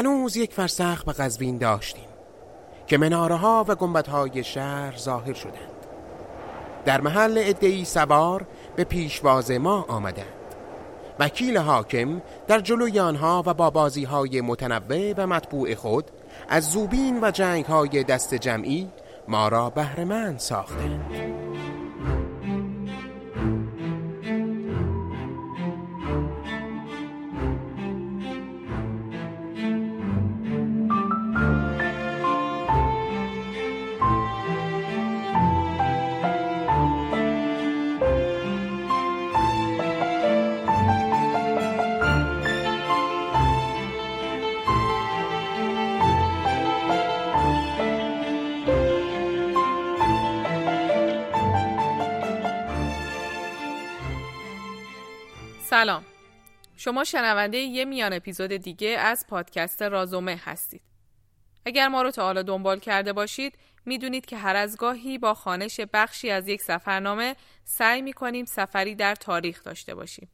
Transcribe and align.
هنوز 0.00 0.36
یک 0.36 0.52
فرسخ 0.52 1.04
به 1.04 1.12
قزوین 1.12 1.58
داشتیم 1.58 2.08
که 2.86 2.98
مناره 2.98 3.34
ها 3.34 3.64
و 3.68 3.74
گنبت 3.74 4.08
های 4.08 4.44
شهر 4.44 4.96
ظاهر 4.96 5.34
شدند. 5.34 5.86
در 6.84 7.00
محل 7.00 7.42
ادهی 7.44 7.84
سوار 7.84 8.46
به 8.76 8.84
پیشواز 8.84 9.50
ما 9.50 9.84
آمدند. 9.88 10.26
وکیل 11.18 11.58
حاکم 11.58 12.22
در 12.48 12.60
جلوی 12.60 13.00
آنها 13.00 13.42
و 13.46 13.54
با 13.54 13.70
بازی 13.70 14.04
های 14.04 14.40
متنوع 14.40 15.14
و 15.16 15.26
مطبوع 15.26 15.74
خود 15.74 16.10
از 16.48 16.70
زوبین 16.70 17.18
و 17.22 17.30
جنگ 17.30 17.64
های 17.64 18.04
دست 18.04 18.34
جمعی 18.34 18.88
ما 19.28 19.48
را 19.48 19.70
بهرهمند 19.70 20.38
ساختند. 20.38 21.39
سلام. 55.80 56.04
شما 56.76 57.04
شنونده 57.04 57.58
یه 57.58 57.84
میان 57.84 58.12
اپیزود 58.12 58.52
دیگه 58.52 58.88
از 58.88 59.26
پادکست 59.28 59.82
رازومه 59.82 60.40
هستید. 60.44 60.82
اگر 61.64 61.88
ما 61.88 62.02
رو 62.02 62.10
تا 62.10 62.22
حالا 62.22 62.42
دنبال 62.42 62.78
کرده 62.78 63.12
باشید 63.12 63.58
می‌دونید 63.84 64.26
که 64.26 64.36
هر 64.36 64.56
از 64.56 64.76
گاهی 64.76 65.18
با 65.18 65.34
خانش 65.34 65.80
بخشی 65.92 66.30
از 66.30 66.48
یک 66.48 66.62
سفرنامه 66.62 67.36
سعی 67.64 68.02
می‌کنیم 68.02 68.44
سفری 68.44 68.94
در 68.94 69.14
تاریخ 69.14 69.62
داشته 69.62 69.94
باشیم 69.94 70.30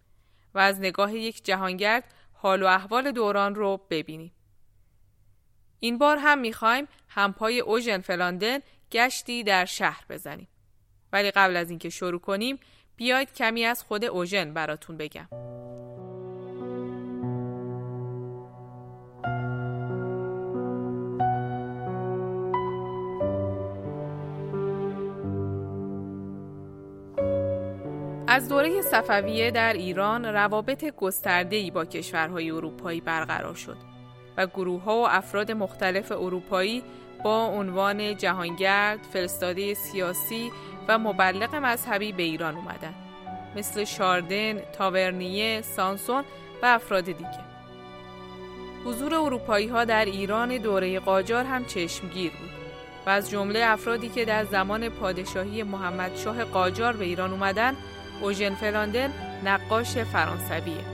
و 0.55 0.59
از 0.59 0.81
نگاه 0.81 1.15
یک 1.15 1.45
جهانگرد 1.45 2.15
حال 2.33 2.63
و 2.63 2.67
احوال 2.67 3.13
دوران 3.13 3.55
رو 3.55 3.87
ببینیم. 3.91 4.33
این 5.81 5.99
بار 5.99 6.17
هم 6.17 6.39
می‌خوایم 6.39 6.89
همپای 7.09 7.61
اوژن 7.61 8.01
فلاندن 8.01 8.59
گشتی 8.93 9.45
در 9.45 9.65
شهر 9.65 10.05
بزنیم. 10.09 10.49
ولی 11.13 11.31
قبل 11.31 11.57
از 11.57 11.71
اینکه 11.71 11.91
شروع 11.91 12.21
کنیم 12.21 12.59
بیاید 12.97 13.35
کمی 13.35 13.65
از 13.65 13.83
خود 13.83 14.05
اوژن 14.05 14.55
براتون 14.55 14.97
بگم. 14.97 15.29
از 28.29 28.49
دوره 28.49 28.83
صفویه 28.83 29.51
در 29.51 29.73
ایران 29.73 30.25
روابط 30.25 30.85
گسترده‌ای 30.85 31.71
با 31.71 31.85
کشورهای 31.85 32.51
اروپایی 32.51 33.01
برقرار 33.01 33.55
شد 33.55 33.77
و 34.37 34.47
گروه 34.47 34.83
ها 34.83 34.97
و 34.97 35.09
افراد 35.09 35.53
مختلف 35.53 36.13
اروپایی 36.13 36.83
با 37.25 37.47
عنوان 37.47 38.17
جهانگرد، 38.17 38.99
فرستاده 39.13 39.75
سیاسی 39.75 40.51
و 40.89 40.99
مبلغ 40.99 41.55
مذهبی 41.55 42.13
به 42.13 42.23
ایران 42.23 42.57
اومدن. 42.57 42.95
مثل 43.57 43.85
شاردن، 43.85 44.59
تاورنیه، 44.59 45.63
سانسون 45.63 46.25
و 46.63 46.67
افراد 46.67 47.05
دیگه. 47.05 47.47
حضور 48.85 49.15
اروپایی 49.15 49.69
ها 49.69 49.85
در 49.85 50.05
ایران 50.05 50.57
دوره 50.57 51.01
قاجار 51.01 51.45
هم 51.45 51.65
چشمگیر 51.65 52.31
بود 52.31 52.51
و 53.07 53.11
از 53.11 53.31
جمله 53.31 53.61
افرادی 53.65 54.09
که 54.09 54.25
در 54.25 54.45
زمان 54.45 54.89
پادشاهی 54.89 55.63
محمد 55.63 56.17
شاه 56.17 56.45
قاجار 56.45 56.97
به 56.97 57.05
ایران 57.05 57.31
اومدن 57.31 57.77
اوژن 58.23 58.55
فراندن 58.55 59.13
نقاش 59.45 59.99
فرانسویه. 59.99 60.85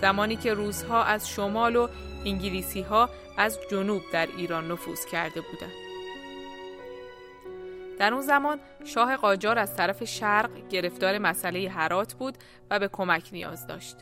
زمانی 0.00 0.36
که 0.36 0.54
روزها 0.54 1.04
از 1.04 1.28
شمال 1.28 1.76
و 1.76 1.88
انگلیسی 2.24 2.82
ها 2.82 3.10
از 3.36 3.58
جنوب 3.70 4.02
در 4.12 4.28
ایران 4.36 4.70
نفوذ 4.70 5.06
کرده 5.06 5.40
بودند. 5.40 5.89
در 8.00 8.14
اون 8.14 8.22
زمان 8.22 8.60
شاه 8.84 9.16
قاجار 9.16 9.58
از 9.58 9.76
طرف 9.76 10.04
شرق 10.04 10.68
گرفتار 10.68 11.18
مسئله 11.18 11.68
هرات 11.68 12.14
بود 12.14 12.38
و 12.70 12.78
به 12.78 12.88
کمک 12.88 13.28
نیاز 13.32 13.66
داشت. 13.66 13.96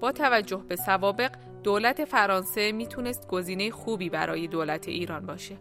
با 0.00 0.12
توجه 0.12 0.56
به 0.68 0.76
سوابق 0.76 1.30
دولت 1.62 2.04
فرانسه 2.04 2.72
می‌تونست 2.72 3.28
گزینه 3.28 3.70
خوبی 3.70 4.10
برای 4.10 4.46
دولت 4.46 4.88
ایران 4.88 5.26
باشه. 5.26 5.56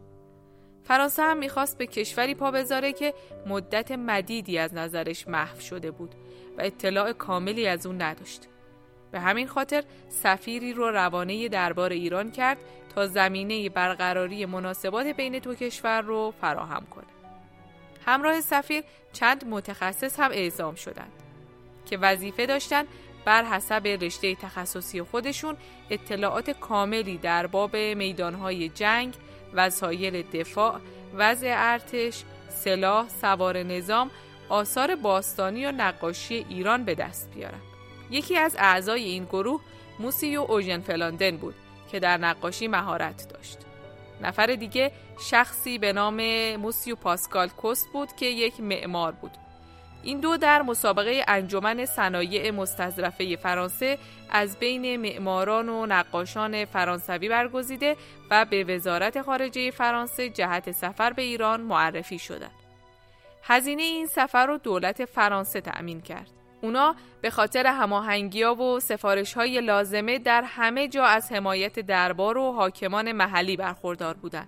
فرانسه 0.84 1.24
هم 1.24 1.38
می‌خواست 1.38 1.78
به 1.78 1.88
کشوری 1.88 2.36
پا 2.36 2.52
بذاره 2.52 2.94
که 2.94 3.14
مدت 3.46 3.92
مدیدی 3.92 4.58
از 4.58 4.74
نظرش 4.74 5.28
محو 5.28 5.60
شده 5.60 5.92
بود 5.92 6.16
و 6.58 6.62
اطلاع 6.62 7.14
کاملی 7.14 7.68
از 7.68 7.86
اون 7.86 8.02
نداشت. 8.02 8.48
به 9.12 9.20
همین 9.20 9.48
خاطر 9.48 9.84
سفیری 10.10 10.74
رو 10.74 10.92
روانه 10.92 11.50
دربار 11.50 11.90
ایران 11.90 12.32
کرد 12.32 12.58
تا 12.96 13.08
زمینه 13.08 13.70
برقراری 13.70 14.46
مناسبات 14.46 15.08
بین 15.08 15.40
دو 15.40 15.56
کشور 15.56 16.02
رو 16.02 16.34
فراهم 16.42 16.86
کنه. 16.86 17.17
همراه 18.08 18.42
سفیر 18.42 18.84
چند 19.14 19.46
متخصص 19.48 20.20
هم 20.20 20.32
اعزام 20.32 20.76
شدند 20.76 21.12
که 21.86 21.98
وظیفه 21.98 22.46
داشتن 22.46 22.84
بر 23.26 23.44
حسب 23.44 23.88
رشته 23.88 24.36
تخصصی 24.36 25.02
خودشون 25.02 25.58
اطلاعات 25.90 26.50
کاملی 26.50 27.18
در 27.18 27.48
باب 27.48 27.76
میدانهای 27.76 28.70
جنگ، 28.70 29.14
وسایل 29.54 30.22
دفاع، 30.22 30.80
وضع 31.14 31.54
ارتش، 31.58 32.24
سلاح، 32.50 33.10
سوار 33.10 33.64
نظام، 33.64 34.12
آثار 34.50 34.96
باستانی 34.96 35.66
و 35.66 35.72
نقاشی 35.72 36.46
ایران 36.50 36.84
به 36.84 36.96
دست 36.96 37.32
بیارن. 37.36 37.62
یکی 38.12 38.38
از 38.38 38.56
اعضای 38.60 39.04
این 39.04 39.24
گروه 39.24 39.62
موسیو 40.00 40.42
اوژن 40.42 40.82
فلاندن 40.82 41.38
بود 41.38 41.56
که 41.92 42.00
در 42.00 42.18
نقاشی 42.18 42.68
مهارت 42.68 43.28
داشت. 43.30 43.67
نفر 44.22 44.46
دیگه 44.46 44.92
شخصی 45.30 45.78
به 45.78 45.94
نام 45.94 46.22
موسیو 46.56 46.96
پاسکال 46.96 47.48
کوست 47.48 47.88
بود 47.94 48.16
که 48.16 48.26
یک 48.26 48.60
معمار 48.60 49.12
بود. 49.12 49.32
این 50.04 50.20
دو 50.20 50.38
در 50.38 50.62
مسابقه 50.62 51.24
انجمن 51.28 51.86
صنایع 51.86 52.52
مستظرفه 52.52 53.36
فرانسه 53.36 53.98
از 54.30 54.60
بین 54.60 54.98
معماران 54.98 55.70
و 55.70 55.86
نقاشان 55.86 56.66
فرانسوی 56.66 57.30
برگزیده 57.30 57.96
و 58.32 58.46
به 58.46 58.64
وزارت 58.64 59.22
خارجه 59.22 59.72
فرانسه 59.72 60.30
جهت 60.30 60.72
سفر 60.72 61.14
به 61.14 61.22
ایران 61.22 61.62
معرفی 61.62 62.20
شدند. 62.20 62.52
هزینه 63.44 63.84
این 63.84 64.08
سفر 64.08 64.46
رو 64.46 64.58
دولت 64.58 65.06
فرانسه 65.06 65.62
تأمین 65.62 66.02
کرد. 66.02 66.30
اونا 66.62 66.96
به 67.22 67.30
خاطر 67.30 67.68
هماهنگی 67.68 68.44
و 68.44 68.80
سفارش 68.80 69.34
های 69.34 69.62
لازمه 69.62 70.20
در 70.20 70.42
همه 70.42 70.88
جا 70.88 71.06
از 71.06 71.32
حمایت 71.32 71.80
دربار 71.80 72.38
و 72.38 72.52
حاکمان 72.52 73.12
محلی 73.12 73.58
برخوردار 73.58 74.14
بودند. 74.14 74.48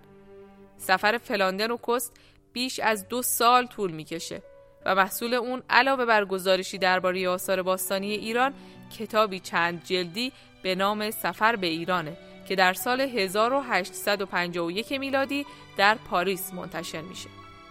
سفر 0.77 1.17
فلاندن 1.17 1.71
و 1.71 1.77
کست 1.87 2.13
بیش 2.53 2.79
از 2.79 3.07
دو 3.07 3.21
سال 3.21 3.65
طول 3.65 3.91
می‌کشه 3.91 4.41
و 4.85 4.95
محصول 4.95 5.33
اون 5.33 5.63
علاوه 5.69 6.05
بر 6.05 6.25
گزارشی 6.25 6.77
درباره 6.77 7.29
آثار 7.29 7.61
باستانی 7.61 8.11
ایران 8.11 8.53
کتابی 8.99 9.39
چند 9.39 9.83
جلدی 9.83 10.31
به 10.63 10.75
نام 10.75 11.11
سفر 11.11 11.55
به 11.55 11.67
ایرانه 11.67 12.17
که 12.47 12.55
در 12.55 12.73
سال 12.73 13.01
1851 13.01 14.91
میلادی 14.91 15.45
در 15.77 15.95
پاریس 15.95 16.53
منتشر 16.53 17.01
میشه. 17.01 17.29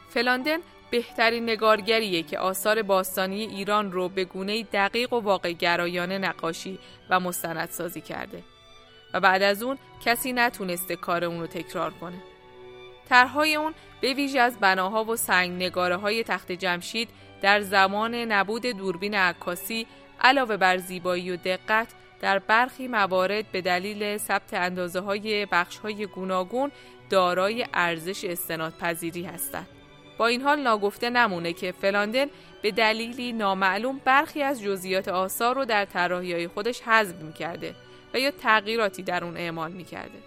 فلاندن 0.09 0.59
بهترین 0.91 1.43
نگارگریه 1.43 2.23
که 2.23 2.39
آثار 2.39 2.83
باستانی 2.83 3.41
ایران 3.41 3.93
رو 3.93 4.09
به 4.09 4.25
گونه 4.25 4.63
دقیق 4.63 5.13
و 5.13 5.21
واقع 5.21 5.53
گرایانه 5.53 6.19
نقاشی 6.19 6.79
و 7.11 7.21
مستندسازی 7.21 8.01
کرده 8.01 8.43
و 9.15 9.21
بعد 9.21 9.43
از 9.43 9.63
اون 9.63 9.79
کسی 10.05 10.33
نتونسته 10.33 10.97
کار 10.97 11.25
اون 11.25 11.41
رو 11.41 11.47
تکرار 11.47 11.91
کنه. 11.91 12.23
طرحهای 13.09 13.55
اون 13.55 13.75
به 14.01 14.15
ویژه 14.15 14.41
از 14.41 14.59
بناها 14.59 15.05
و 15.05 15.17
سنگ 15.17 15.63
نگاره 15.63 15.97
های 15.97 16.25
تخت 16.25 16.53
جمشید 16.53 17.09
در 17.43 17.61
زمان 17.61 18.15
نبود 18.15 18.67
دوربین 18.67 19.15
عکاسی 19.15 19.87
علاوه 20.21 20.57
بر 20.57 20.77
زیبایی 20.77 21.31
و 21.31 21.37
دقت 21.37 21.89
در 22.21 22.39
برخی 22.39 22.89
موارد 22.89 23.53
به 23.53 23.61
دلیل 23.61 24.17
ثبت 24.17 24.55
اندازه 24.55 25.01
های 25.01 25.47
بخش 25.47 25.79
های 25.79 26.07
گوناگون 26.07 26.71
دارای 27.11 27.67
ارزش 27.75 28.25
استناد 28.25 28.75
پذیری 28.81 29.23
هستند. 29.23 29.78
با 30.19 30.27
این 30.27 30.43
حال 30.43 30.61
ناگفته 30.61 31.11
نمونه 31.11 31.53
که 31.53 31.73
فلاندن 31.73 32.27
به 32.63 32.71
دلیلی 32.71 33.33
نامعلوم 33.33 34.01
برخی 34.05 34.43
از 34.43 34.63
جزئیات 34.63 35.09
آثار 35.09 35.55
رو 35.55 35.65
در 35.65 35.85
طراحی‌های 35.85 36.49
خودش 36.49 36.81
حذف 36.81 37.23
می‌کرده 37.23 37.75
و 38.15 38.19
یا 38.19 38.31
تغییراتی 38.31 39.03
در 39.03 39.25
اون 39.25 39.37
اعمال 39.37 39.73
می‌کرده. 39.73 40.19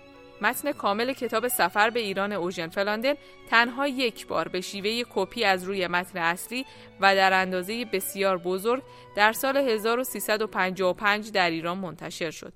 متن 0.42 0.72
کامل 0.72 1.14
کتاب 1.14 1.48
سفر 1.48 1.90
به 1.90 2.00
ایران 2.00 2.32
اوژن 2.32 2.68
فلاندن 2.68 3.14
تنها 3.50 3.88
یک 3.88 4.28
بار 4.28 4.48
به 4.48 4.62
شیوه 4.62 5.04
کپی 5.16 5.44
از 5.44 5.64
روی 5.64 5.88
متن 5.88 6.20
اصلی 6.20 6.66
و 7.00 7.16
در 7.16 7.34
اندازه 7.34 7.86
بسیار 7.86 8.38
بزرگ 8.38 8.84
در 9.16 9.34
سال 9.34 9.58
1355 9.58 11.32
در 11.32 11.50
ایران 11.50 11.78
منتشر 11.78 12.32
شد. 12.32 12.54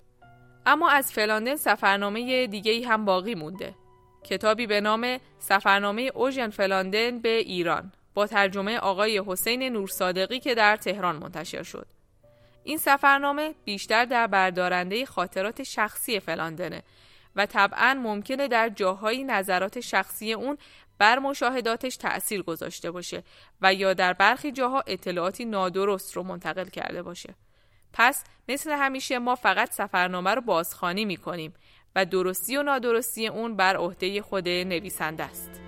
اما 0.66 0.90
از 0.90 1.12
فلاندن 1.12 1.56
سفرنامه 1.56 2.48
دیگه 2.48 2.88
هم 2.88 3.06
باقی 3.06 3.36
مونده 3.36 3.76
کتابی 4.25 4.68
به 4.68 4.81
نام 4.81 5.18
سفرنامه 5.39 6.12
اوژن 6.13 6.50
فلاندن 6.50 7.19
به 7.19 7.38
ایران 7.38 7.92
با 8.13 8.27
ترجمه 8.27 8.77
آقای 8.77 9.22
حسین 9.27 9.63
نورصادقی 9.63 10.39
که 10.39 10.56
در 10.56 10.77
تهران 10.77 11.16
منتشر 11.16 11.63
شد 11.63 11.88
این 12.63 12.77
سفرنامه 12.77 13.56
بیشتر 13.66 14.06
در 14.06 14.27
بردارنده 14.27 15.06
خاطرات 15.06 15.63
شخصی 15.63 16.19
فلاندنه 16.19 16.83
و 17.36 17.45
طبعا 17.45 17.94
ممکنه 17.94 18.48
در 18.48 18.69
جاهایی 18.69 19.24
نظرات 19.24 19.80
شخصی 19.80 20.33
اون 20.33 20.57
بر 20.98 21.19
مشاهداتش 21.19 21.98
تأثیر 21.98 22.42
گذاشته 22.42 22.92
باشه 22.92 23.24
و 23.62 23.74
یا 23.74 23.94
در 23.94 24.13
برخی 24.13 24.51
جاها 24.51 24.83
اطلاعاتی 24.88 25.45
نادرست 25.45 26.16
رو 26.16 26.24
منتقل 26.24 26.66
کرده 26.66 27.04
باشه. 27.04 27.36
پس 27.94 28.24
مثل 28.50 28.72
همیشه 28.72 29.19
ما 29.19 29.36
فقط 29.36 29.72
سفرنامه 29.72 30.31
رو 30.33 30.42
بازخوانی 30.42 31.06
می‌کنیم 31.06 31.54
و 31.96 32.06
درستی 32.06 32.58
و 32.58 32.64
نادرستی 32.64 33.28
اون 33.28 33.56
بر 33.56 33.76
عهده 33.76 34.22
خود 34.22 34.50
نویسنده 34.50 35.24
است. 35.24 35.65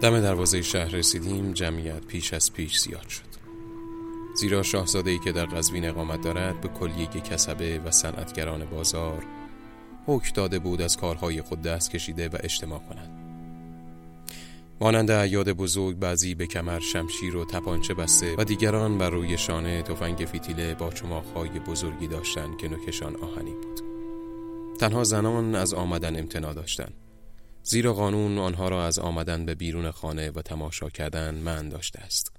دم 0.00 0.20
دروازه 0.20 0.62
شهر 0.62 0.88
رسیدیم 0.88 1.52
جمعیت 1.52 2.04
پیش 2.06 2.32
از 2.32 2.52
پیش 2.52 2.78
زیاد 2.78 3.08
شد. 3.08 3.34
زیرا 4.34 4.62
شاهزاده 4.62 5.10
ای 5.10 5.18
که 5.18 5.32
در 5.32 5.46
قزوین 5.46 5.88
اقامت 5.88 6.20
دارد 6.20 6.60
به 6.60 6.68
کلیه 6.68 7.06
کسبه 7.06 7.78
و 7.78 7.90
صنعتگران 7.90 8.64
بازار 8.64 9.24
حکم 10.06 10.32
داده 10.34 10.58
بود 10.58 10.82
از 10.82 10.96
کارهای 10.96 11.42
خود 11.42 11.62
دست 11.62 11.90
کشیده 11.90 12.28
و 12.28 12.36
اجتماع 12.40 12.78
کنند 12.78 13.24
مانند 14.80 15.12
عیاد 15.12 15.52
بزرگ 15.52 15.98
بعضی 15.98 16.34
به 16.34 16.46
کمر 16.46 16.80
شمشیر 16.80 17.36
و 17.36 17.44
تپانچه 17.44 17.94
بسته 17.94 18.34
و 18.38 18.44
دیگران 18.44 18.98
بر 18.98 19.10
روی 19.10 19.38
شانه 19.38 19.82
تفنگ 19.82 20.16
فیتیله 20.16 20.74
با 20.74 20.90
چماخهای 20.90 21.48
بزرگی 21.48 22.06
داشتند 22.06 22.56
که 22.56 22.68
نوکشان 22.68 23.16
آهنی 23.16 23.50
بود. 23.50 23.80
تنها 24.78 25.04
زنان 25.04 25.54
از 25.54 25.74
آمدن 25.74 26.18
امتنا 26.18 26.52
داشتند. 26.52 26.94
زیرا 27.64 27.94
قانون 27.94 28.38
آنها 28.38 28.68
را 28.68 28.86
از 28.86 28.98
آمدن 28.98 29.46
به 29.46 29.54
بیرون 29.54 29.90
خانه 29.90 30.30
و 30.30 30.42
تماشا 30.42 30.90
کردن 30.90 31.34
من 31.34 31.68
داشته 31.68 32.00
است 32.00 32.32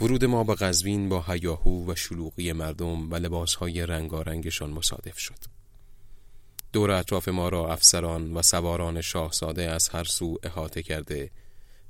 ورود 0.00 0.24
ما 0.24 0.44
به 0.44 0.54
قزوین 0.54 1.08
با 1.08 1.24
هیاهو 1.28 1.92
و 1.92 1.94
شلوغی 1.94 2.52
مردم 2.52 3.10
و 3.10 3.14
لباسهای 3.14 3.86
رنگارنگشان 3.86 4.70
مصادف 4.70 5.18
شد 5.18 5.38
دور 6.72 6.90
اطراف 6.90 7.28
ما 7.28 7.48
را 7.48 7.72
افسران 7.72 8.34
و 8.34 8.42
سواران 8.42 9.00
شاهزاده 9.00 9.70
از 9.70 9.88
هر 9.88 10.04
سو 10.04 10.38
احاطه 10.42 10.82
کرده 10.82 11.30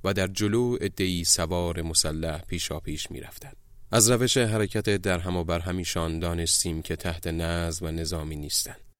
و 0.04 0.14
در 0.14 0.26
جلو 0.26 0.76
ادهی 0.80 1.24
سوار 1.24 1.82
مسلح 1.82 2.38
پیشا 2.38 2.80
پیش 2.80 3.10
می 3.10 3.20
رفتن. 3.20 3.52
از 3.90 4.10
روش 4.10 4.36
حرکت 4.36 4.96
در 4.96 5.18
هم 5.18 5.36
و 5.36 5.44
برهمیشان 5.44 6.18
دانستیم 6.18 6.82
که 6.82 6.96
تحت 6.96 7.26
نظم 7.26 7.86
و 7.86 7.90
نظامی 7.90 8.36
نیستند. 8.36 8.91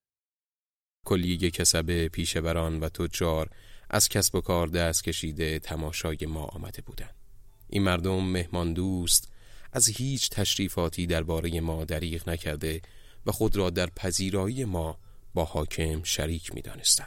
کلیه 1.05 1.51
کسب 1.51 2.07
پیشوران 2.07 2.81
و 2.81 2.89
تجار 2.89 3.51
از 3.91 4.09
کسب 4.09 4.35
و 4.35 4.41
کار 4.41 4.67
دست 4.67 5.05
کشیده 5.05 5.59
تماشای 5.59 6.19
ما 6.27 6.45
آمده 6.45 6.83
بودند. 6.83 7.15
این 7.69 7.83
مردم 7.83 8.25
مهمان 8.25 8.73
دوست 8.73 9.33
از 9.73 9.89
هیچ 9.89 10.31
تشریفاتی 10.31 11.07
درباره 11.07 11.61
ما 11.61 11.85
دریغ 11.85 12.29
نکرده 12.29 12.83
و 13.27 13.33
خود 13.33 13.57
را 13.57 13.71
در 13.71 13.87
پذیرایی 13.87 14.65
ما 14.65 14.99
با 15.35 15.45
حاکم 15.45 16.03
شریک 16.03 16.55
می 16.55 16.63
دانستن. 16.63 17.07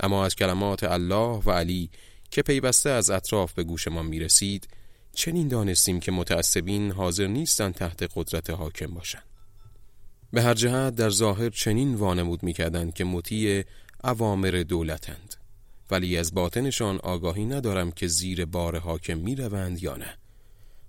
اما 0.00 0.24
از 0.24 0.36
کلمات 0.36 0.84
الله 0.84 1.42
و 1.44 1.50
علی 1.50 1.90
که 2.30 2.42
پیوسته 2.42 2.90
از 2.90 3.10
اطراف 3.10 3.52
به 3.52 3.64
گوش 3.64 3.88
ما 3.88 4.02
می 4.02 4.20
رسید 4.20 4.68
چنین 5.14 5.48
دانستیم 5.48 6.00
که 6.00 6.12
متعصبین 6.12 6.90
حاضر 6.90 7.26
نیستند 7.26 7.74
تحت 7.74 8.10
قدرت 8.14 8.50
حاکم 8.50 8.94
باشند. 8.94 9.29
به 10.32 10.42
هر 10.42 10.54
جهت 10.54 10.94
در 10.94 11.10
ظاهر 11.10 11.50
چنین 11.50 11.94
وانمود 11.94 12.42
می‌کردند 12.42 12.94
که 12.94 13.04
مطیع 13.04 13.64
عوامر 14.04 14.64
دولتند. 14.68 15.34
ولی 15.90 16.16
از 16.16 16.34
باطنشان 16.34 16.98
آگاهی 16.98 17.44
ندارم 17.44 17.90
که 17.90 18.06
زیر 18.06 18.44
بار 18.44 18.78
حاکم 18.78 19.18
می‌روند 19.18 19.82
یا 19.82 19.96
نه. 19.96 20.16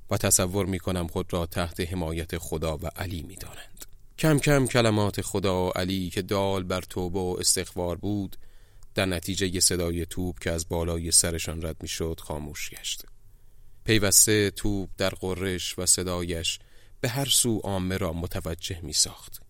و 0.09 0.17
تصور 0.17 0.65
می‌کنم 0.65 1.07
خود 1.07 1.33
را 1.33 1.45
تحت 1.45 1.79
حمایت 1.79 2.37
خدا 2.37 2.77
و 2.77 2.85
علی 2.95 3.21
می‌دانند. 3.21 3.85
کم 4.19 4.39
کم 4.39 4.67
کلمات 4.67 5.21
خدا 5.21 5.67
و 5.67 5.69
علی 5.69 6.09
که 6.09 6.21
دال 6.21 6.63
بر 6.63 6.81
توبه 6.81 7.19
و 7.19 7.37
استغفار 7.39 7.97
بود 7.97 8.35
در 8.95 9.05
نتیجه 9.05 9.59
صدای 9.59 10.05
توپ 10.05 10.39
که 10.39 10.51
از 10.51 10.69
بالای 10.69 11.11
سرشان 11.11 11.65
رد 11.65 11.77
می‌شد 11.81 12.19
خاموش 12.23 12.69
گشت. 12.69 13.05
پیوسته 13.85 14.51
توپ 14.51 14.89
در 14.97 15.09
قرش 15.09 15.79
و 15.79 15.85
صدایش 15.85 16.59
به 17.01 17.09
هر 17.09 17.25
سو 17.25 17.59
عامه 17.63 17.97
را 17.97 18.13
متوجه 18.13 18.79
می 18.81 18.93
ساخت. 18.93 19.41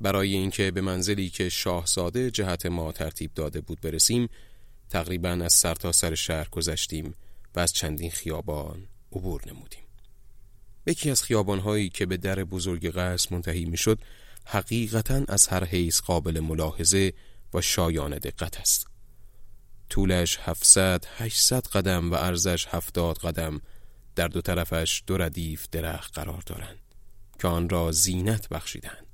برای 0.00 0.34
اینکه 0.34 0.70
به 0.70 0.80
منزلی 0.80 1.30
که 1.30 1.48
شاهزاده 1.48 2.30
جهت 2.30 2.66
ما 2.66 2.92
ترتیب 2.92 3.34
داده 3.34 3.60
بود 3.60 3.80
برسیم 3.80 4.28
تقریبا 4.90 5.28
از 5.28 5.52
سر 5.52 5.74
تا 5.74 5.92
سر 5.92 6.14
شهر 6.14 6.48
گذشتیم 6.48 7.14
و 7.54 7.60
از 7.60 7.72
چندین 7.72 8.10
خیابان 8.10 8.88
عبور 9.12 9.42
نمودیم 9.46 9.84
یکی 10.86 11.10
از 11.10 11.22
خیابانهایی 11.22 11.88
که 11.88 12.06
به 12.06 12.16
در 12.16 12.44
بزرگ 12.44 12.90
قصر 12.90 13.34
منتهی 13.34 13.64
می‌شد 13.64 13.98
حقیقتا 14.46 15.24
از 15.28 15.46
هر 15.46 15.64
حیث 15.64 16.00
قابل 16.00 16.40
ملاحظه 16.40 17.12
و 17.54 17.60
شایان 17.60 18.18
دقت 18.18 18.60
است 18.60 18.86
طولش 19.88 20.38
700 20.42 21.04
800 21.16 21.66
قدم 21.66 22.10
و 22.10 22.14
عرضش 22.14 22.66
70 22.66 23.18
قدم 23.18 23.60
در 24.16 24.28
دو 24.28 24.40
طرفش 24.40 25.02
دو 25.06 25.16
ردیف 25.16 25.66
درخت 25.72 26.18
قرار 26.18 26.42
دارند 26.46 26.78
که 27.38 27.48
آن 27.48 27.68
را 27.68 27.92
زینت 27.92 28.48
بخشیدند 28.48 29.06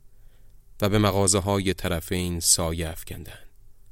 و 0.82 0.88
به 0.88 0.99
مغازه 0.99 1.38
های 1.38 1.75
طرفین 1.75 2.41
سایه 2.41 2.88
افکندند. 2.88 3.49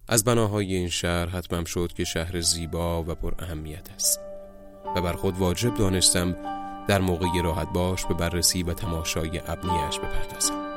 از 0.08 0.24
بناهای 0.24 0.74
این 0.74 0.88
شهر 0.88 1.26
حتمم 1.26 1.64
شد 1.64 1.92
که 1.96 2.04
شهر 2.04 2.40
زیبا 2.40 3.02
و 3.02 3.14
پر 3.14 3.34
اهمیت 3.38 3.90
است 3.90 4.20
و 4.96 5.02
بر 5.02 5.12
خود 5.12 5.38
واجب 5.38 5.74
دانستم 5.74 6.36
در 6.88 7.00
موقع 7.00 7.42
راحت 7.42 7.72
باش 7.72 8.04
به 8.04 8.14
بررسی 8.14 8.62
و 8.62 8.74
تماشای 8.74 9.38
ابنیش 9.46 9.98
بپردازم. 9.98 10.67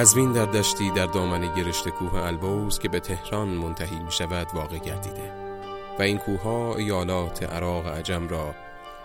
قزوین 0.00 0.32
در 0.32 0.44
دشتی 0.44 0.90
در 0.90 1.06
دامن 1.06 1.54
گرشت 1.54 1.88
کوه 1.88 2.14
البوز 2.14 2.78
که 2.78 2.88
به 2.88 3.00
تهران 3.00 3.48
منتهی 3.48 3.98
می 4.00 4.12
شود 4.12 4.46
واقع 4.54 4.78
گردیده 4.78 5.32
و 5.98 6.02
این 6.02 6.18
کوه 6.18 6.42
ها 6.42 6.76
ایالات 6.76 7.42
عراق 7.42 7.86
عجم 7.86 8.28
را 8.28 8.54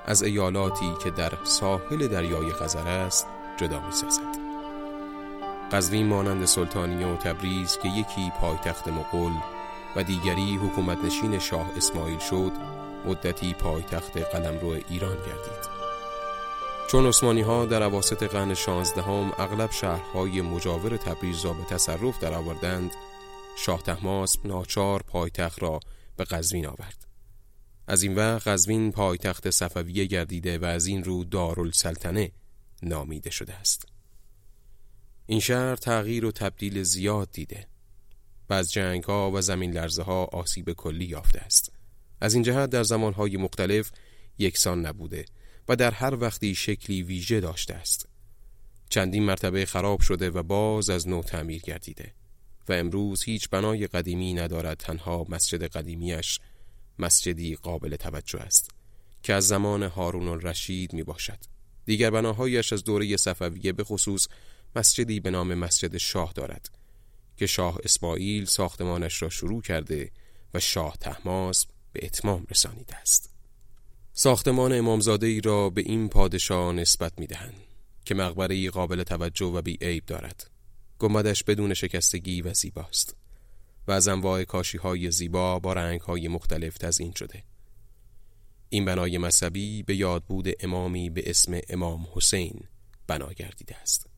از 0.05 0.23
ایالاتی 0.23 0.93
که 1.03 1.11
در 1.11 1.31
ساحل 1.43 2.07
دریای 2.07 2.51
خزر 2.51 2.87
است 2.87 3.27
جدا 3.57 3.79
می 3.79 3.91
سازد. 3.91 4.35
قزوین 5.71 6.07
مانند 6.07 6.45
سلطانیه 6.45 7.07
و 7.07 7.17
تبریز 7.17 7.77
که 7.77 7.89
یکی 7.89 8.31
پایتخت 8.41 8.87
مغول 8.87 9.33
و 9.95 10.03
دیگری 10.03 10.55
حکومت 10.55 10.97
نشین 11.03 11.39
شاه 11.39 11.67
اسماعیل 11.77 12.19
شد 12.19 12.51
مدتی 13.05 13.53
پایتخت 13.53 14.17
قلمرو 14.17 14.77
ایران 14.89 15.15
گردید 15.15 15.74
چون 16.87 17.05
عثمانی 17.05 17.41
ها 17.41 17.65
در 17.65 17.83
عواست 17.83 18.23
قرن 18.23 18.53
شانزدهم 18.53 19.31
اغلب 19.37 19.71
شهرهای 19.71 20.41
مجاور 20.41 20.97
تبریز 20.97 21.45
را 21.45 21.53
به 21.53 21.63
تصرف 21.63 22.19
درآوردند 22.19 22.91
شاه 23.57 23.81
تحماسب 23.81 24.47
ناچار 24.47 25.03
پایتخت 25.03 25.61
را 25.61 25.79
به 26.17 26.23
قزوین 26.23 26.65
آورد. 26.65 27.07
از 27.87 28.03
این 28.03 28.15
وقت 28.15 28.47
قزوین 28.47 28.91
پایتخت 28.91 29.49
صفویه 29.49 30.05
گردیده 30.05 30.57
و 30.57 30.65
از 30.65 30.85
این 30.85 31.03
رو 31.03 31.23
دارالسلطنه 31.23 32.31
نامیده 32.83 33.29
شده 33.29 33.53
است. 33.53 33.85
این 35.25 35.39
شهر 35.39 35.75
تغییر 35.75 36.25
و 36.25 36.31
تبدیل 36.31 36.83
زیاد 36.83 37.31
دیده 37.31 37.67
و 38.49 38.53
از 38.53 38.71
جنگ 38.71 39.03
ها 39.03 39.31
و 39.31 39.41
زمین 39.41 39.71
لرزه 39.71 40.03
ها 40.03 40.25
آسیب 40.25 40.73
کلی 40.73 41.05
یافته 41.05 41.39
است. 41.39 41.71
از 42.21 42.33
این 42.33 42.43
جهت 42.43 42.69
در 42.69 42.83
زمان 42.83 43.13
های 43.13 43.37
مختلف 43.37 43.91
یکسان 44.37 44.85
نبوده 44.85 45.25
و 45.67 45.75
در 45.75 45.91
هر 45.91 46.15
وقتی 46.15 46.55
شکلی 46.55 47.03
ویژه 47.03 47.39
داشته 47.39 47.73
است. 47.73 48.07
چندین 48.89 49.23
مرتبه 49.23 49.65
خراب 49.65 50.01
شده 50.01 50.29
و 50.29 50.43
باز 50.43 50.89
از 50.89 51.07
نو 51.07 51.23
تعمیر 51.23 51.61
گردیده 51.61 52.13
و 52.69 52.73
امروز 52.73 53.23
هیچ 53.23 53.49
بنای 53.49 53.87
قدیمی 53.87 54.33
ندارد 54.33 54.77
تنها 54.77 55.25
مسجد 55.29 55.63
قدیمیش 55.63 56.39
مسجدی 56.99 57.55
قابل 57.55 57.95
توجه 57.95 58.39
است 58.39 58.69
که 59.23 59.33
از 59.33 59.47
زمان 59.47 59.83
هارون 59.83 60.27
الرشید 60.27 60.93
می 60.93 61.03
باشد 61.03 61.39
دیگر 61.85 62.09
بناهایش 62.09 62.73
از 62.73 62.83
دوره 62.83 63.17
صفویه 63.17 63.73
به 63.73 63.83
خصوص 63.83 64.27
مسجدی 64.75 65.19
به 65.19 65.31
نام 65.31 65.53
مسجد 65.53 65.97
شاه 65.97 66.33
دارد 66.33 66.69
که 67.37 67.47
شاه 67.47 67.77
اسماعیل 67.83 68.45
ساختمانش 68.45 69.21
را 69.21 69.29
شروع 69.29 69.61
کرده 69.61 70.11
و 70.53 70.59
شاه 70.59 70.97
تحماس 70.97 71.65
به 71.93 72.05
اتمام 72.05 72.45
رسانیده 72.51 72.95
است. 72.95 73.34
ساختمان 74.17 74.73
امامزاده 74.73 75.27
ای 75.27 75.41
را 75.41 75.69
به 75.69 75.81
این 75.81 76.09
پادشاه 76.09 76.73
نسبت 76.73 77.19
می 77.19 77.27
دهند 77.27 77.53
که 78.05 78.15
مقبره 78.15 78.69
قابل 78.69 79.03
توجه 79.03 79.45
و 79.45 79.61
بی 79.61 80.01
دارد. 80.07 80.49
گمدش 80.99 81.43
بدون 81.43 81.73
شکستگی 81.73 82.41
و 82.41 82.53
زیباست 82.53 83.15
و 83.87 83.91
از 83.91 84.07
انواع 84.07 84.43
کاشی 84.43 84.77
های 84.77 85.11
زیبا 85.11 85.59
با 85.59 85.73
رنگ 85.73 86.01
های 86.01 86.27
مختلف 86.27 86.77
تزین 86.77 87.13
شده. 87.13 87.43
این 88.69 88.85
بنای 88.85 89.17
مذهبی 89.17 89.83
به 89.83 89.95
یاد 89.95 90.23
بود 90.23 90.47
امامی 90.59 91.09
به 91.09 91.29
اسم 91.29 91.59
امام 91.69 92.07
حسین 92.13 92.59
بنا 93.07 93.33
گردیده 93.33 93.77
است. 93.77 94.09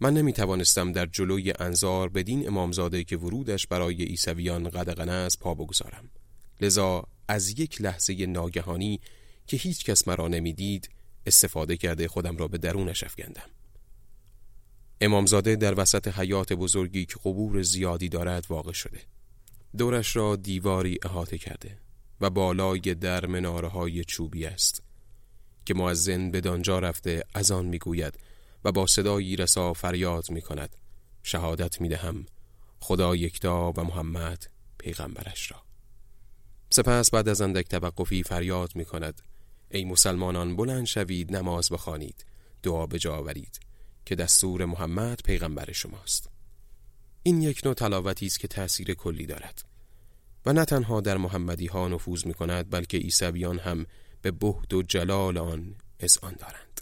من 0.00 0.14
نمی 0.14 0.32
توانستم 0.32 0.92
در 0.92 1.06
جلوی 1.06 1.52
انظار 1.58 2.08
بدین 2.08 2.46
امامزاده 2.46 3.04
که 3.04 3.16
ورودش 3.16 3.66
برای 3.66 4.04
عیسویان 4.04 4.68
قدغنه 4.68 5.12
است 5.12 5.38
پا 5.38 5.54
بگذارم. 5.54 6.10
لذا 6.60 7.04
از 7.28 7.60
یک 7.60 7.82
لحظه 7.82 8.26
ناگهانی 8.26 9.00
که 9.46 9.56
هیچ 9.56 9.84
کس 9.84 10.08
مرا 10.08 10.28
نمی‌دید 10.28 10.90
استفاده 11.26 11.76
کرده 11.76 12.08
خودم 12.08 12.36
را 12.36 12.48
به 12.48 12.58
درونش 12.58 13.04
افکندم 13.04 13.50
امامزاده 15.00 15.56
در 15.56 15.80
وسط 15.80 16.08
حیات 16.08 16.52
بزرگی 16.52 17.06
که 17.06 17.14
قبور 17.24 17.62
زیادی 17.62 18.08
دارد 18.08 18.46
واقع 18.48 18.72
شده. 18.72 19.00
دورش 19.78 20.16
را 20.16 20.36
دیواری 20.36 20.98
احاطه 21.04 21.38
کرده 21.38 21.78
و 22.20 22.30
بالای 22.30 22.80
در 22.80 23.26
مناره 23.26 23.68
های 23.68 24.04
چوبی 24.04 24.46
است 24.46 24.82
که 25.66 25.74
معزن 25.74 26.30
به 26.30 26.40
دانجا 26.40 26.78
رفته 26.78 27.24
از 27.34 27.50
آن 27.50 27.66
می‌گوید 27.66 28.14
و 28.64 28.72
با 28.72 28.86
صدایی 28.86 29.36
رسا 29.36 29.72
فریاد 29.72 30.30
می 30.30 30.42
کند 30.42 30.76
شهادت 31.22 31.80
می 31.80 31.88
دهم 31.88 32.26
خدا 32.80 33.16
یکتا 33.16 33.72
و 33.76 33.84
محمد 33.84 34.46
پیغمبرش 34.78 35.50
را. 35.50 35.67
سپس 36.70 37.10
بعد 37.10 37.28
از 37.28 37.40
اندک 37.40 37.68
توقفی 37.68 38.22
فریاد 38.22 38.76
می 38.76 38.84
کند 38.84 39.22
ای 39.70 39.84
مسلمانان 39.84 40.56
بلند 40.56 40.86
شوید 40.86 41.36
نماز 41.36 41.68
بخوانید. 41.70 42.24
دعا 42.62 42.86
به 42.86 43.10
آورید 43.10 43.60
که 44.04 44.14
دستور 44.14 44.64
محمد 44.64 45.20
پیغمبر 45.24 45.72
شماست. 45.72 46.30
این 47.22 47.42
یک 47.42 47.60
نوع 47.64 47.74
تلاوتی 47.74 48.26
است 48.26 48.40
که 48.40 48.48
تأثیر 48.48 48.94
کلی 48.94 49.26
دارد. 49.26 49.64
و 50.46 50.52
نه 50.52 50.64
تنها 50.64 51.00
در 51.00 51.16
محمدی 51.16 51.66
ها 51.66 51.88
نفوذ 51.88 52.26
می 52.26 52.34
کند 52.34 52.70
بلکه 52.70 52.98
عیسویان 52.98 53.58
هم 53.58 53.86
به 54.22 54.30
بهد 54.30 54.74
و 54.74 54.82
جلال 54.82 55.38
آن 55.38 55.74
آن 56.22 56.34
دارند. 56.38 56.80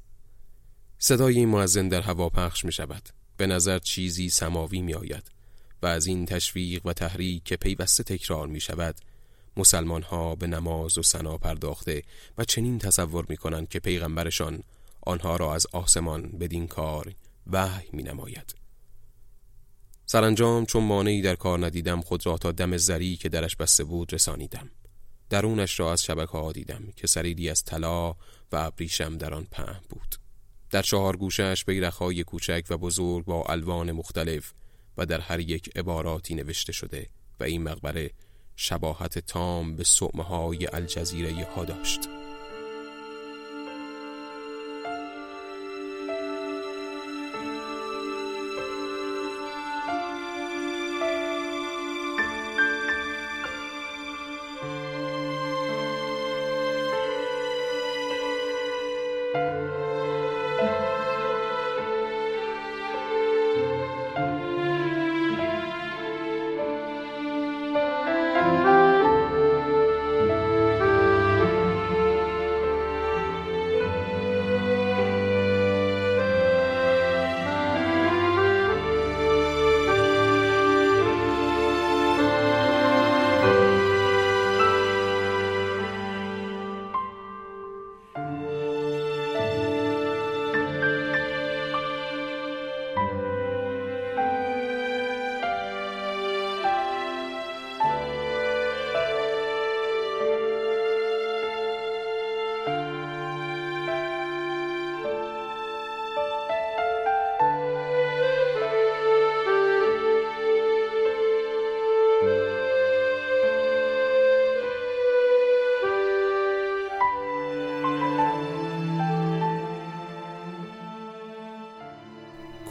صدای 0.98 1.38
این 1.38 1.48
معزن 1.48 1.88
در 1.88 2.00
هوا 2.00 2.28
پخش 2.28 2.64
می 2.64 2.72
شود 2.72 3.08
به 3.36 3.46
نظر 3.46 3.78
چیزی 3.78 4.28
سماوی 4.28 4.82
می 4.82 4.94
آید 4.94 5.30
و 5.82 5.86
از 5.86 6.06
این 6.06 6.26
تشویق 6.26 6.86
و 6.86 6.92
تحریک 6.92 7.44
که 7.44 7.56
پیوسته 7.56 8.02
تکرار 8.04 8.46
می 8.46 8.60
شود 8.60 8.96
مسلمان 9.56 10.02
ها 10.02 10.34
به 10.34 10.46
نماز 10.46 10.98
و 10.98 11.02
سنا 11.02 11.36
پرداخته 11.36 12.02
و 12.38 12.44
چنین 12.44 12.78
تصور 12.78 13.26
می 13.28 13.36
کنند 13.36 13.68
که 13.68 13.80
پیغمبرشان 13.80 14.62
آنها 15.02 15.36
را 15.36 15.54
از 15.54 15.66
آسمان 15.72 16.22
بدین 16.22 16.66
کار 16.66 17.12
وحی 17.46 17.88
می 17.92 18.02
نماید. 18.02 18.54
سرانجام 20.06 20.66
چون 20.66 20.84
مانعی 20.84 21.22
در 21.22 21.34
کار 21.34 21.66
ندیدم 21.66 22.00
خود 22.00 22.26
را 22.26 22.38
تا 22.38 22.52
دم 22.52 22.76
زری 22.76 23.16
که 23.16 23.28
درش 23.28 23.56
بسته 23.56 23.84
بود 23.84 24.12
رسانیدم. 24.12 24.70
درونش 25.30 25.80
را 25.80 25.92
از 25.92 26.04
شبکه 26.04 26.32
ها 26.32 26.52
دیدم 26.52 26.82
که 26.96 27.06
سریری 27.06 27.50
از 27.50 27.64
طلا 27.64 28.10
و 28.52 28.56
ابریشم 28.56 29.18
در 29.18 29.34
آن 29.34 29.46
پهن 29.50 29.80
بود. 29.88 30.16
در 30.70 30.82
چهار 30.82 31.16
گوشش 31.16 31.64
بیرخهای 31.64 32.24
کوچک 32.24 32.64
و 32.70 32.76
بزرگ 32.76 33.24
با 33.24 33.44
الوان 33.44 33.92
مختلف 33.92 34.52
و 34.96 35.06
در 35.06 35.20
هر 35.20 35.40
یک 35.40 35.76
عباراتی 35.76 36.34
نوشته 36.34 36.72
شده 36.72 37.06
و 37.40 37.44
این 37.44 37.62
مقبره 37.62 38.10
شباهت 38.56 39.18
تام 39.18 39.76
به 39.76 39.84
سعمه 39.84 40.22
های 40.22 40.66
الجزیره 40.72 41.46
ها 41.56 41.64
داشت. 41.64 42.15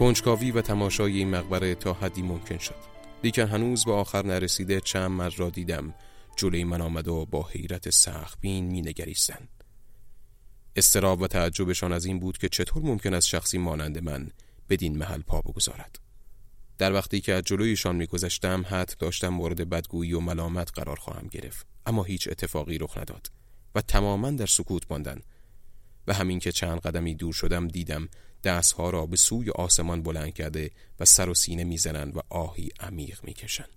کنجکاوی 0.06 0.52
و 0.52 0.62
تماشای 0.62 1.18
این 1.18 1.30
مقبره 1.30 1.76
تا 1.76 1.94
حدی 1.94 2.22
ممکن 2.22 2.58
شد. 2.58 2.76
لیکن 3.24 3.42
هنوز 3.42 3.86
به 3.86 3.92
آخر 3.92 4.26
نرسیده 4.26 4.82
چند 4.82 5.12
مرد 5.12 5.40
را 5.40 5.50
دیدم. 5.50 5.94
جلوی 6.38 6.64
من 6.64 6.82
آمد 6.82 7.08
و 7.08 7.26
با 7.26 7.44
حیرت 7.44 7.90
سخبین 7.90 8.66
می 8.66 8.82
نگریستن. 8.82 9.48
استراب 10.76 11.22
و 11.22 11.28
تعجبشان 11.28 11.94
از 11.94 12.06
این 12.06 12.20
بود 12.20 12.38
که 12.38 12.50
چطور 12.50 12.84
ممکن 12.84 13.14
است 13.14 13.28
شخصی 13.28 13.58
مانند 13.58 14.04
من 14.04 14.32
بدین 14.70 14.98
محل 14.98 15.22
پا 15.22 15.42
بگذارد. 15.42 16.00
در 16.78 16.94
وقتی 16.94 17.22
که 17.22 17.34
از 17.34 17.44
جلویشان 17.44 17.96
میگذشتم 17.96 18.66
حد 18.70 18.96
داشتم 19.00 19.30
مورد 19.30 19.70
بدگویی 19.70 20.14
و 20.14 20.20
ملامت 20.20 20.72
قرار 20.74 20.96
خواهم 20.96 21.28
گرفت. 21.28 21.68
اما 21.86 22.04
هیچ 22.04 22.28
اتفاقی 22.28 22.78
رخ 22.78 22.98
نداد 22.98 23.32
و 23.76 23.82
تماما 23.82 24.32
در 24.32 24.46
سکوت 24.46 24.84
ماندن. 24.90 25.22
و 26.08 26.14
همین 26.14 26.40
که 26.40 26.52
چند 26.52 26.80
قدمی 26.80 27.16
دور 27.16 27.34
شدم 27.34 27.68
دیدم 27.68 28.10
دستها 28.46 28.90
را 28.90 29.06
به 29.06 29.18
سوی 29.18 29.50
آسمان 29.50 30.04
بلند 30.04 30.34
کرده 30.34 30.72
و 31.00 31.06
سر 31.06 31.30
و 31.30 31.34
سینه 31.34 31.64
می‌زنند 31.64 32.18
و 32.18 32.20
آهی 32.30 32.70
عمیق 32.80 33.20
می‌کشند. 33.24 33.70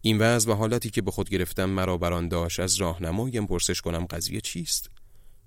این 0.00 0.18
وضع 0.18 0.50
و 0.50 0.54
حالتی 0.54 0.90
که 0.90 1.02
به 1.02 1.10
خود 1.10 1.30
گرفتم 1.30 1.64
مرا 1.64 1.98
بران 1.98 2.28
داشت 2.28 2.60
از 2.60 2.76
راهنمایم 2.76 3.46
پرسش 3.46 3.80
کنم 3.80 4.04
قضیه 4.04 4.40
چیست 4.40 4.90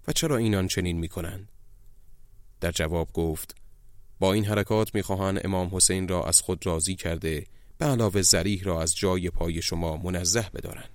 و 0.07 0.11
چرا 0.11 0.37
اینان 0.37 0.67
چنین 0.67 0.97
می‌کنند؟ 0.97 1.49
در 2.61 2.71
جواب 2.71 3.13
گفت 3.13 3.55
با 4.19 4.33
این 4.33 4.45
حرکات 4.45 4.95
می‌خواهند 4.95 5.45
امام 5.45 5.69
حسین 5.75 6.07
را 6.07 6.23
از 6.23 6.41
خود 6.41 6.65
راضی 6.65 6.95
کرده 6.95 7.45
به 7.77 7.85
علاوه 7.85 8.21
زریح 8.21 8.63
را 8.63 8.81
از 8.81 8.95
جای 8.95 9.29
پای 9.29 9.61
شما 9.61 9.97
منزه 9.97 10.49
بدارند. 10.53 10.89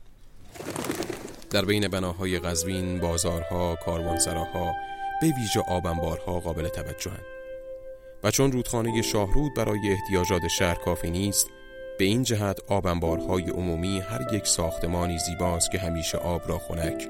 در 1.51 1.65
بین 1.65 1.89
بناهای 1.89 2.39
قزوین 2.39 3.01
بازارها 3.01 3.77
کاروانسراها 3.85 4.73
به 5.23 5.29
ویژه 5.29 5.61
آبنبارها 5.61 6.41
قابل 6.41 6.69
توجهند 6.69 7.25
و 8.25 8.31
چون 8.31 8.53
رودخانه 8.53 9.03
شاهرود 9.03 9.55
برای 9.55 9.93
احتیاجات 9.93 10.49
شهر 10.49 10.75
کافی 10.75 11.11
نیست 11.11 11.47
به 11.99 12.05
این 12.05 12.23
جهت 12.23 12.61
آبنبارهای 12.69 13.51
عمومی 13.51 14.01
هر 14.01 14.35
یک 14.35 14.47
ساختمانی 14.47 15.19
زیباست 15.19 15.71
که 15.71 15.79
همیشه 15.79 16.19
آب 16.19 16.49
را 16.49 16.59
خنک 16.59 17.09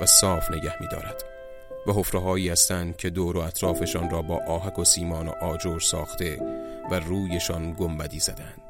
و 0.00 0.06
صاف 0.06 0.50
نگه 0.50 0.74
می 0.80 0.88
دارد 0.88 1.24
و 1.86 1.92
حفره 1.92 2.52
هستند 2.52 2.96
که 2.96 3.10
دور 3.10 3.36
و 3.36 3.40
اطرافشان 3.40 4.10
را 4.10 4.22
با 4.22 4.40
آهک 4.48 4.78
و 4.78 4.84
سیمان 4.84 5.28
و 5.28 5.30
آجر 5.30 5.78
ساخته 5.78 6.38
و 6.90 6.94
رویشان 6.94 7.72
گنبدی 7.72 8.20
زدند 8.20 8.62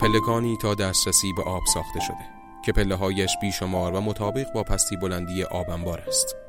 پلکانی 0.00 0.56
تا 0.62 0.74
دسترسی 0.74 1.32
به 1.36 1.42
آب 1.42 1.62
ساخته 1.74 2.00
شده 2.00 2.38
که 2.64 2.72
پله 2.72 2.94
هایش 2.94 3.36
بیشمار 3.40 3.94
و 3.94 4.00
مطابق 4.00 4.52
با 4.52 4.62
پستی 4.62 4.96
بلندی 4.96 5.44
آبنبار 5.44 6.04
است. 6.08 6.47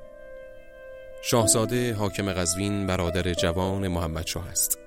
شاهزاده 1.22 1.94
حاکم 1.94 2.34
قزوین 2.34 2.88
برادر 2.88 3.34
جوان 3.34 3.88
محمد 3.88 4.28
شاه 4.28 4.48
است. 4.48 4.80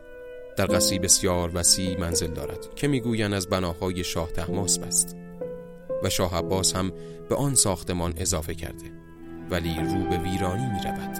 در 0.56 0.66
قصری 0.66 0.98
بسیار 0.98 1.50
وسیع 1.54 2.00
منزل 2.00 2.34
دارد 2.34 2.74
که 2.74 2.88
می‌گویند 2.88 3.34
از 3.34 3.48
بناهای 3.48 4.04
شاه 4.04 4.32
تحماسب 4.32 4.82
است 4.84 5.16
و 6.02 6.10
شاه 6.10 6.38
عباس 6.38 6.76
هم 6.76 6.92
به 7.28 7.34
آن 7.34 7.54
ساختمان 7.54 8.14
اضافه 8.16 8.54
کرده 8.54 8.92
ولی 9.50 9.74
رو 9.74 10.08
به 10.10 10.18
ویرانی 10.18 10.66
می 10.66 10.80
رود 10.84 11.18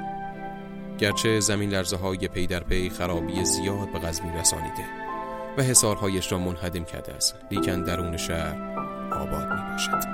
گرچه 0.98 1.40
زمین 1.40 1.70
لرزه 1.70 1.96
های 1.96 2.28
پی 2.28 2.46
در 2.46 2.60
پی 2.62 2.90
خرابی 2.90 3.44
زیاد 3.44 3.92
به 3.92 3.98
قزوین 3.98 4.32
رسانیده 4.32 4.84
و 5.58 5.62
حسارهایش 5.62 6.32
را 6.32 6.38
منهدم 6.38 6.84
کرده 6.84 7.12
است 7.12 7.34
لیکن 7.50 7.82
درون 7.82 8.16
شهر 8.16 8.56
آباد 9.12 9.48
می 9.52 9.72
باشد 9.72 10.11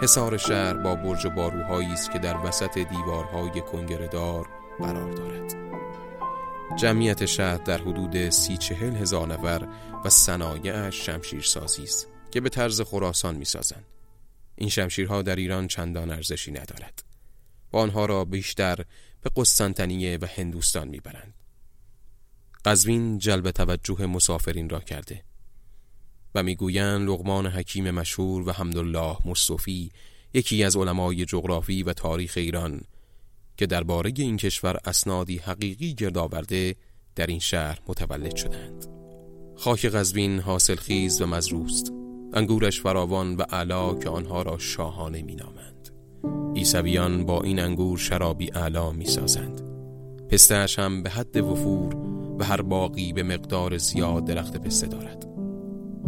حصار 0.00 0.36
شهر 0.36 0.74
با 0.74 0.94
برج 0.94 1.26
و 1.26 1.30
باروهایی 1.30 1.92
است 1.92 2.12
که 2.12 2.18
در 2.18 2.36
وسط 2.46 2.78
دیوارهای 2.78 3.60
کنگردار 3.60 4.48
قرار 4.78 5.12
دارد 5.12 5.54
جمعیت 6.78 7.26
شهر 7.26 7.56
در 7.56 7.78
حدود 7.78 8.30
سی 8.30 8.56
چهل 8.56 8.96
هزار 8.96 9.28
نفر 9.28 9.68
و 10.04 10.08
صنایعش 10.08 11.06
شمشیر 11.06 11.40
سازی 11.40 11.82
است 11.82 12.08
که 12.30 12.40
به 12.40 12.48
طرز 12.48 12.80
خراسان 12.80 13.36
می 13.36 13.44
سازند. 13.44 13.84
این 14.54 14.68
شمشیرها 14.68 15.22
در 15.22 15.36
ایران 15.36 15.68
چندان 15.68 16.10
ارزشی 16.10 16.52
ندارد 16.52 17.02
و 17.72 17.76
آنها 17.76 18.06
را 18.06 18.24
بیشتر 18.24 18.76
به 19.22 19.30
قسطنطنیه 19.36 20.18
و 20.20 20.26
هندوستان 20.36 20.88
می‌برند. 20.88 21.34
قزوین 22.64 23.18
جلب 23.18 23.50
توجه 23.50 24.06
مسافرین 24.06 24.68
را 24.68 24.80
کرده 24.80 25.22
و 26.36 26.42
می‌گویند 26.42 27.08
لغمان 27.08 27.46
حکیم 27.46 27.90
مشهور 27.90 28.48
و 28.48 28.52
حمدالله 28.52 29.16
مصطفی 29.24 29.90
یکی 30.34 30.64
از 30.64 30.76
علمای 30.76 31.24
جغرافی 31.24 31.82
و 31.82 31.92
تاریخ 31.92 32.34
ایران 32.36 32.80
که 33.56 33.66
درباره 33.66 34.12
این 34.16 34.36
کشور 34.36 34.76
اسنادی 34.84 35.36
حقیقی 35.36 35.94
گرد 35.94 36.18
آورده 36.18 36.74
در 37.14 37.26
این 37.26 37.38
شهر 37.38 37.78
متولد 37.88 38.36
شدند. 38.36 38.86
خاک 39.56 39.86
قزوین 39.86 40.38
حاصل 40.38 40.76
خیز 40.76 41.22
و 41.22 41.26
مزروست. 41.26 41.92
انگورش 42.32 42.80
فراوان 42.80 43.36
و 43.36 43.42
علا 43.42 43.94
که 43.94 44.08
آنها 44.08 44.42
را 44.42 44.58
شاهانه 44.58 45.22
مینامند. 45.22 45.90
ایسویان 46.54 47.26
با 47.26 47.42
این 47.42 47.58
انگور 47.58 47.98
شرابی 47.98 48.46
علا 48.46 48.92
می‌سازند. 48.92 49.60
پستهش 50.28 50.78
هم 50.78 51.02
به 51.02 51.10
حد 51.10 51.36
وفور 51.36 51.96
و 52.38 52.44
هر 52.44 52.62
باقی 52.62 53.12
به 53.12 53.22
مقدار 53.22 53.76
زیاد 53.76 54.24
درخت 54.24 54.56
پسته 54.56 54.86
دارد. 54.86 55.35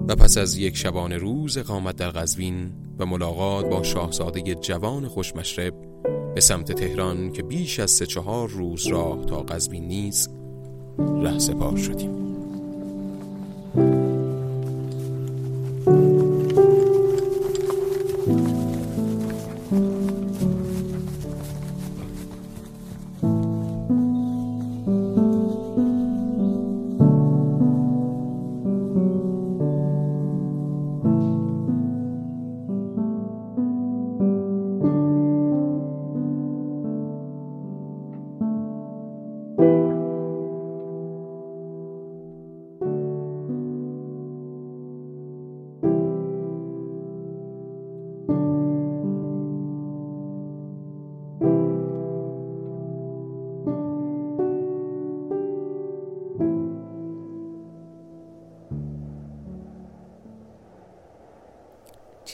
و 0.09 0.17
پس 0.17 0.38
از 0.38 0.57
یک 0.57 0.77
شبانه 0.77 1.17
روز 1.17 1.59
اقامت 1.59 1.97
در 1.97 2.11
قزوین 2.11 2.73
و 2.99 3.07
ملاقات 3.07 3.67
با 3.67 3.83
شاهزاده 3.83 4.55
جوان 4.55 5.09
خوشمشرب 5.09 5.75
به 6.35 6.41
سمت 6.41 6.73
تهران 6.73 7.33
که 7.33 7.43
بیش 7.43 7.81
از 7.81 7.91
سه 7.91 8.07
چهار 8.07 8.49
روز 8.49 8.87
راه 8.87 9.25
تا 9.25 9.43
قزوین 9.43 9.88
نیست 9.88 10.31
ره 10.99 11.38
سپار 11.38 11.76
شدیم. 11.76 12.27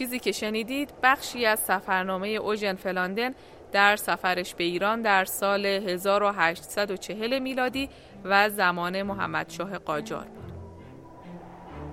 چیزی 0.05 0.19
که 0.19 0.33
شنیدید 0.33 0.91
بخشی 1.03 1.47
از 1.47 1.61
سفرنامه 1.61 2.29
اوژن 2.29 2.75
فلاندن 2.75 3.35
در 3.73 3.97
سفرش 3.97 4.55
به 4.55 4.65
ایران 4.65 5.03
در 5.03 5.25
سال 5.25 5.67
1840 5.67 7.39
میلادی 7.39 7.89
و 8.25 8.51
زمان 8.51 9.03
محمد 9.03 9.51
شاه 9.51 9.79
قاجار 9.79 10.25
بود. 10.25 10.53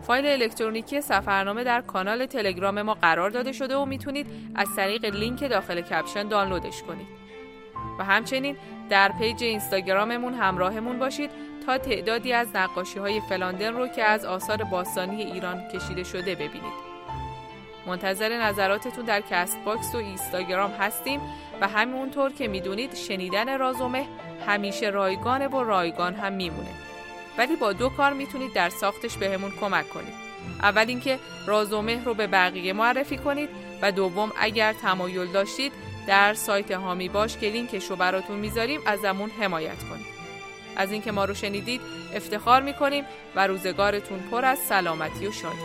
فایل 0.01 0.25
الکترونیکی 0.25 1.01
سفرنامه 1.01 1.63
در 1.63 1.81
کانال 1.81 2.25
تلگرام 2.25 2.81
ما 2.81 2.93
قرار 2.93 3.29
داده 3.29 3.51
شده 3.51 3.75
و 3.75 3.85
می‌تونید 3.85 4.27
از 4.55 4.67
طریق 4.75 5.05
لینک 5.05 5.49
داخل 5.49 5.81
caption 5.81 6.27
دانلودش 6.27 6.83
کنید. 6.83 7.07
و 7.99 8.03
همچنین 8.03 8.57
در 8.89 9.11
page 9.19 9.43
اینستاگراممون 9.43 10.33
همراهمون 10.33 10.99
باشید 10.99 11.31
تا 11.65 11.77
تعدادی 11.77 12.33
از 12.33 12.47
نقاشی 12.55 12.99
های 12.99 13.21
فلاندن 13.29 13.73
رو 13.73 13.87
که 13.87 14.03
از 14.03 14.25
آثار 14.25 14.63
باستانی 14.63 15.23
ایران 15.23 15.67
کشیده 15.67 16.03
شده 16.03 16.35
ببینید. 16.35 16.90
منتظر 17.85 18.37
نظراتتون 18.37 19.05
در 19.05 19.21
Castbox 19.21 19.95
و 19.95 19.97
اینستاگرام 19.97 20.71
هستیم 20.71 21.21
و 21.61 21.67
همونطور 21.67 22.31
که 22.31 22.47
می‌دونید 22.47 22.95
شنیدن 22.95 23.59
رازومه 23.59 24.05
همیشه 24.47 24.89
رایگانه 24.89 25.47
و 25.47 25.63
رایگان 25.63 26.15
هم 26.15 26.33
میمونه. 26.33 26.69
ولی 27.37 27.55
با 27.55 27.73
دو 27.73 27.89
کار 27.89 28.13
می‌تونید 28.13 28.53
در 28.53 28.69
ساختش 28.69 29.17
بهمون 29.17 29.51
کمک 29.61 29.89
کنید. 29.89 30.13
اول 30.61 30.85
اینکه 30.87 31.19
رازومه 31.45 32.03
رو 32.03 32.13
به 32.13 32.27
بقیه 32.27 32.73
معرفی 32.73 33.17
کنید 33.17 33.49
و 33.81 33.91
دوم 33.91 34.31
اگر 34.39 34.73
تمایل 34.73 35.31
داشتید 35.31 35.71
در 36.07 36.33
سایت 36.33 36.71
حامی 36.71 37.09
باش 37.09 37.37
که 37.37 37.49
لینکش 37.49 37.85
رو 37.85 37.95
براتون 37.95 38.39
می‌ذاریم 38.39 38.81
ازمون 38.85 39.29
حمایت 39.29 39.83
کنید. 39.89 40.05
از 40.75 40.91
اینکه 40.91 41.11
ما 41.11 41.25
رو 41.25 41.33
شنیدید 41.33 41.81
افتخار 42.15 42.61
می‌کنیم 42.61 43.05
و 43.35 43.47
روزگارتون 43.47 44.19
پر 44.31 44.45
از 44.45 44.59
سلامتی 44.59 45.27
و 45.27 45.31
شادی. 45.31 45.55